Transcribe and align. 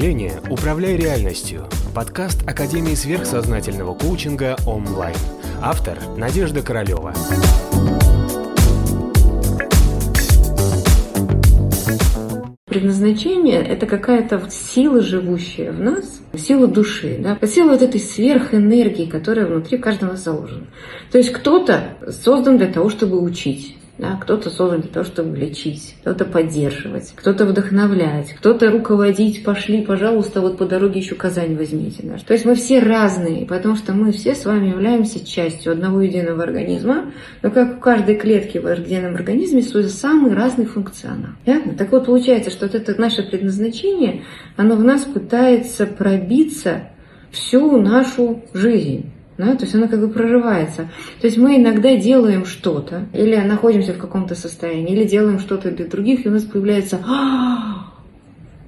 мышления 0.00 0.40
«Управляй 0.48 0.96
реальностью»– 0.96 1.66
подкаст 1.94 2.48
Академии 2.48 2.94
сверхсознательного 2.94 3.92
коучинга 3.92 4.56
онлайн. 4.66 5.14
Автор– 5.60 5.98
Надежда 6.16 6.62
Королева. 6.62 7.12
Предназначение– 12.64 13.62
это 13.68 13.84
какая-то 13.84 14.38
вот 14.38 14.54
сила, 14.54 15.02
живущая 15.02 15.70
в 15.70 15.80
нас, 15.80 16.22
сила 16.34 16.66
души, 16.66 17.18
да? 17.22 17.36
сила 17.46 17.72
вот 17.72 17.82
этой 17.82 18.00
сверхэнергии, 18.00 19.04
которая 19.04 19.44
внутри 19.44 19.76
каждого 19.76 20.16
заложена. 20.16 20.64
То 21.12 21.18
есть 21.18 21.30
кто-то 21.30 21.98
создан 22.24 22.56
для 22.56 22.68
того, 22.68 22.88
чтобы 22.88 23.22
учить, 23.22 23.76
да, 24.00 24.18
кто-то 24.20 24.50
создан 24.50 24.80
для 24.80 24.90
того, 24.90 25.04
чтобы 25.04 25.36
лечить, 25.36 25.96
кто-то 26.00 26.24
поддерживать, 26.24 27.12
кто-то 27.14 27.44
вдохновлять, 27.44 28.32
кто-то 28.32 28.70
руководить. 28.70 29.44
Пошли, 29.44 29.82
пожалуйста, 29.82 30.40
вот 30.40 30.58
по 30.58 30.64
дороге 30.64 31.00
еще 31.00 31.14
Казань 31.14 31.56
возьмите. 31.56 32.02
Да. 32.02 32.16
То 32.26 32.32
есть 32.32 32.44
мы 32.44 32.54
все 32.54 32.80
разные, 32.80 33.46
потому 33.46 33.76
что 33.76 33.92
мы 33.92 34.12
все 34.12 34.34
с 34.34 34.44
вами 34.44 34.68
являемся 34.68 35.24
частью 35.24 35.72
одного 35.72 36.00
единого 36.00 36.42
организма, 36.42 37.12
но 37.42 37.50
как 37.50 37.76
в 37.76 37.80
каждой 37.80 38.16
клетке 38.16 38.60
в 38.60 38.66
едином 38.66 39.14
организме 39.14 39.62
свой 39.62 39.84
самый 39.84 40.34
разный 40.34 40.66
функционал. 40.66 41.32
Понятно? 41.44 41.74
Так 41.74 41.92
вот 41.92 42.06
получается, 42.06 42.50
что 42.50 42.66
вот 42.66 42.74
это 42.74 42.98
наше 42.98 43.22
предназначение, 43.22 44.22
оно 44.56 44.76
в 44.76 44.84
нас 44.84 45.02
пытается 45.02 45.86
пробиться 45.86 46.88
всю 47.30 47.80
нашу 47.80 48.42
жизнь. 48.54 49.12
Да, 49.40 49.54
то 49.54 49.64
есть 49.64 49.74
она 49.74 49.88
как 49.88 50.00
бы 50.00 50.08
прорывается. 50.08 50.90
То 51.20 51.26
есть 51.26 51.38
мы 51.38 51.56
иногда 51.56 51.96
делаем 51.96 52.44
что-то, 52.44 53.06
или 53.14 53.36
находимся 53.36 53.94
в 53.94 53.98
каком-то 53.98 54.34
состоянии, 54.34 54.94
или 54.94 55.04
делаем 55.04 55.38
что-то 55.38 55.70
для 55.70 55.86
других, 55.86 56.26
и 56.26 56.28
у 56.28 56.32
нас 56.32 56.42
появляется 56.42 56.98
«А, 57.08 57.90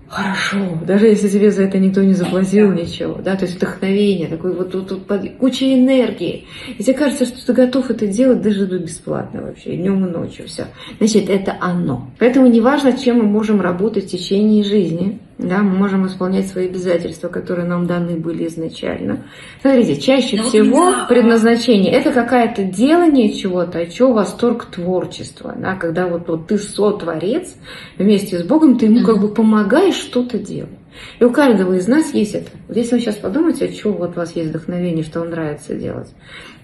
хорошо, 0.08 0.78
даже 0.86 1.08
если 1.08 1.28
тебе 1.28 1.50
за 1.50 1.64
это 1.64 1.78
никто 1.78 2.02
не 2.02 2.14
заплатил 2.14 2.72
ничего, 2.72 3.20
да, 3.22 3.36
то 3.36 3.44
есть 3.44 3.56
вдохновение, 3.56 4.28
такой 4.28 4.55
вот 4.55 4.72
тут, 4.72 4.88
тут 4.88 5.02
куча 5.38 5.74
энергии. 5.74 6.46
И 6.78 6.83
тебе 6.83 6.94
кажется, 6.94 7.27
что 7.27 7.46
ты 7.46 7.52
готов 7.52 7.91
это 7.91 8.06
делать 8.06 8.41
даже 8.41 8.66
бесплатно 8.66 9.42
вообще, 9.42 9.77
днем 9.77 10.06
и 10.06 10.11
ночью, 10.11 10.46
все. 10.46 10.68
Значит, 10.98 11.28
это 11.28 11.55
оно. 11.61 12.11
Поэтому 12.18 12.46
неважно, 12.46 12.96
чем 12.96 13.18
мы 13.18 13.24
можем 13.24 13.61
работать 13.61 14.05
в 14.05 14.11
течение 14.11 14.64
жизни, 14.64 15.18
да, 15.42 15.58
мы 15.58 15.70
можем 15.76 16.06
исполнять 16.06 16.46
свои 16.46 16.66
обязательства, 16.68 17.28
которые 17.28 17.66
нам 17.66 17.86
даны 17.86 18.16
были 18.16 18.46
изначально. 18.46 19.24
Смотрите, 19.60 20.00
чаще 20.00 20.36
Но 20.36 20.44
всего 20.44 20.84
вот 20.84 21.08
предназначение 21.08 21.92
это 21.92 22.12
какое-то 22.12 22.64
делание 22.64 23.32
чего-то, 23.32 23.78
а 23.78 23.86
чего 23.86 24.12
восторг 24.12 24.66
творчества. 24.66 25.54
Да, 25.56 25.76
когда 25.76 26.06
вот, 26.06 26.28
вот 26.28 26.46
ты 26.46 26.58
сотворец, 26.58 27.54
вместе 27.98 28.38
с 28.38 28.42
Богом 28.42 28.78
ты 28.78 28.86
ему 28.86 29.04
как 29.04 29.20
бы 29.20 29.28
помогаешь 29.28 29.96
что-то 29.96 30.38
делать. 30.38 30.70
И 31.18 31.24
у 31.24 31.32
каждого 31.32 31.74
из 31.74 31.88
нас 31.88 32.12
есть 32.14 32.34
это. 32.34 32.50
Вот 32.68 32.76
если 32.76 32.94
вы 32.94 33.00
сейчас 33.00 33.16
подумаете, 33.16 33.66
от 33.66 33.74
чего 33.74 33.92
вот 33.92 34.10
у 34.10 34.20
вас 34.20 34.34
есть 34.36 34.50
вдохновение, 34.50 35.04
что 35.04 35.20
вам 35.20 35.30
нравится 35.30 35.74
делать. 35.74 36.12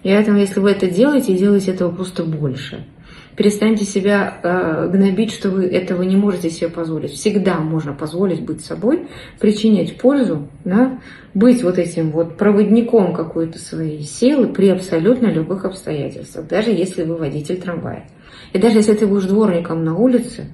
И 0.03 0.09
поэтому, 0.09 0.39
если 0.39 0.61
вы 0.61 0.71
это 0.71 0.89
делаете, 0.89 1.37
делайте 1.37 1.73
этого 1.73 1.91
просто 1.91 2.25
больше. 2.25 2.85
Перестаньте 3.37 3.85
себя 3.85 4.41
э, 4.43 4.89
гнобить, 4.91 5.33
что 5.33 5.51
вы 5.51 5.67
этого 5.67 6.03
не 6.03 6.17
можете 6.17 6.51
себе 6.51 6.69
позволить. 6.69 7.13
Всегда 7.13 7.61
можно 7.61 7.93
позволить 7.93 8.45
быть 8.45 8.65
собой, 8.65 9.07
причинять 9.39 9.97
пользу, 9.97 10.49
да, 10.65 10.99
быть 11.35 11.63
вот 11.63 11.79
этим 11.79 12.11
вот 12.11 12.37
проводником 12.37 13.15
какой-то 13.15 13.61
своей 13.61 14.03
силы 14.03 14.49
при 14.49 14.71
абсолютно 14.71 15.27
любых 15.27 15.65
обстоятельствах, 15.65 16.49
даже 16.49 16.71
если 16.71 17.05
вы 17.05 17.17
водитель 17.17 17.61
трамвая. 17.61 18.09
И 18.53 18.59
даже 18.59 18.79
если 18.79 18.95
ты 18.95 19.07
будешь 19.07 19.27
дворником 19.27 19.85
на 19.85 19.97
улице, 19.97 20.47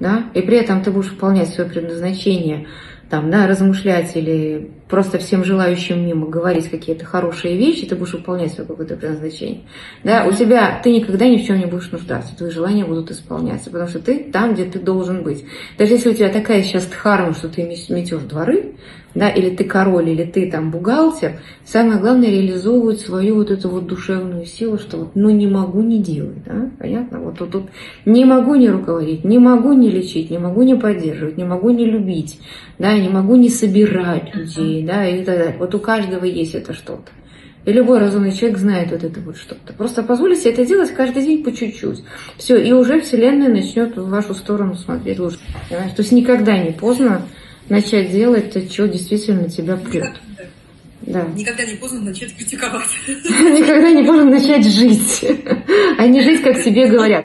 да, 0.00 0.30
и 0.32 0.40
при 0.40 0.56
этом 0.56 0.82
ты 0.82 0.90
будешь 0.90 1.10
выполнять 1.10 1.50
свое 1.50 1.68
предназначение– 1.68 2.66
там, 3.10 3.30
да, 3.30 3.46
размышлять 3.46 4.16
или 4.16 4.70
просто 4.88 5.18
всем 5.18 5.44
желающим 5.44 6.06
мимо 6.06 6.26
говорить 6.26 6.68
какие-то 6.68 7.04
хорошие 7.04 7.56
вещи, 7.56 7.86
ты 7.86 7.96
будешь 7.96 8.12
выполнять 8.12 8.52
свое 8.52 8.68
какое-то 8.68 8.96
предназначение. 8.96 9.62
Да, 10.02 10.24
у 10.26 10.32
тебя 10.32 10.80
ты 10.82 10.92
никогда 10.92 11.26
ни 11.26 11.38
в 11.38 11.46
чем 11.46 11.58
не 11.58 11.66
будешь 11.66 11.90
нуждаться, 11.90 12.36
твои 12.36 12.50
желания 12.50 12.84
будут 12.84 13.10
исполняться, 13.10 13.70
потому 13.70 13.88
что 13.88 13.98
ты 13.98 14.30
там, 14.32 14.54
где 14.54 14.64
ты 14.64 14.78
должен 14.78 15.22
быть. 15.22 15.44
Даже 15.78 15.94
если 15.94 16.10
у 16.10 16.14
тебя 16.14 16.28
такая 16.28 16.62
сейчас 16.62 16.86
дхарма, 16.86 17.34
что 17.34 17.48
ты 17.48 17.62
метешь 17.62 18.22
дворы, 18.22 18.74
да, 19.14 19.28
или 19.28 19.54
ты 19.54 19.64
король, 19.64 20.10
или 20.10 20.24
ты 20.24 20.50
там 20.50 20.70
бухгалтер, 20.70 21.40
самое 21.64 22.00
главное 22.00 22.30
реализовывать 22.30 23.00
свою 23.00 23.36
вот 23.36 23.50
эту 23.50 23.68
вот 23.68 23.86
душевную 23.86 24.44
силу, 24.44 24.76
что 24.78 24.98
вот, 24.98 25.10
ну 25.14 25.30
не 25.30 25.46
могу 25.46 25.82
не 25.82 26.02
делать, 26.02 26.42
да, 26.44 26.70
понятно? 26.78 27.20
Вот 27.20 27.38
тут, 27.38 27.50
тут 27.52 27.64
не 28.04 28.24
могу 28.24 28.56
не 28.56 28.68
руководить, 28.68 29.24
не 29.24 29.38
могу 29.38 29.72
не 29.72 29.88
лечить, 29.88 30.30
не 30.30 30.38
могу 30.38 30.62
не 30.62 30.74
поддерживать, 30.74 31.36
не 31.36 31.44
могу 31.44 31.70
не 31.70 31.84
любить, 31.84 32.40
да, 32.78 32.98
не 33.04 33.10
могу 33.10 33.36
не 33.36 33.50
собирать 33.50 34.34
людей, 34.34 34.82
да, 34.82 35.06
и 35.06 35.22
так 35.24 35.38
далее. 35.38 35.56
Вот 35.58 35.74
у 35.74 35.78
каждого 35.78 36.24
есть 36.24 36.54
это 36.54 36.72
что-то. 36.72 37.10
И 37.66 37.72
любой 37.72 37.98
разумный 37.98 38.32
человек 38.32 38.58
знает 38.58 38.90
вот 38.90 39.04
это 39.04 39.20
вот 39.20 39.36
что-то. 39.36 39.72
Просто 39.72 40.02
позволите 40.02 40.50
это 40.50 40.66
делать 40.66 40.92
каждый 40.92 41.22
день 41.22 41.42
по 41.42 41.52
чуть-чуть. 41.52 42.02
Все, 42.36 42.56
и 42.56 42.72
уже 42.72 43.00
Вселенная 43.00 43.48
начнет 43.48 43.96
в 43.96 44.08
вашу 44.08 44.34
сторону 44.34 44.74
смотреть 44.74 45.18
лучше. 45.18 45.38
Понимаешь? 45.68 45.92
То 45.92 46.02
есть 46.02 46.12
никогда 46.12 46.58
не 46.58 46.72
поздно 46.72 47.22
начать 47.68 48.10
делать 48.10 48.52
то, 48.52 48.60
что 48.60 48.86
действительно 48.86 49.48
тебя 49.48 49.76
прет. 49.76 50.12
Да. 51.06 51.26
Никогда 51.34 51.64
не 51.64 51.74
поздно 51.74 52.00
начать 52.00 52.34
критиковать. 52.34 52.88
Никогда 53.08 53.90
не 53.90 54.04
поздно 54.04 54.30
начать 54.30 54.66
жить, 54.66 55.24
а 55.98 56.06
не 56.06 56.22
жить, 56.22 56.42
как 56.42 56.58
себе 56.58 56.86
говорят. 56.86 57.24